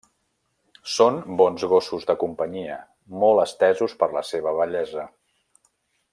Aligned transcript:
Són 0.93 1.19
bons 1.41 1.65
gossos 1.73 2.07
de 2.11 2.15
companyia, 2.23 2.79
molt 3.25 3.43
estesos 3.45 3.95
per 4.01 4.09
la 4.17 4.25
seva 4.31 4.55
bellesa. 4.63 5.07